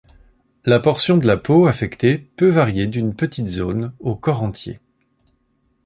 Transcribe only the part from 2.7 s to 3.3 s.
d'une